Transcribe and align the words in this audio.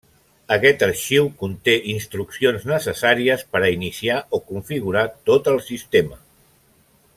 Aquest 0.53 0.85
arxiu 0.85 1.27
conté 1.43 1.75
instruccions 1.91 2.65
necessàries 2.71 3.45
per 3.53 3.63
a 3.63 3.71
iniciar 3.75 4.19
o 4.39 4.41
configurar 4.49 5.07
tot 5.33 5.55
el 5.55 5.63
sistema. 5.71 6.23